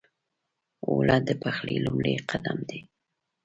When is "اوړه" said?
0.87-1.17